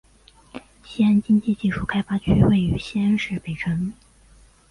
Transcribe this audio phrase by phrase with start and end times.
[0.83, 3.93] 西安经济技术开发区位于西安市北城。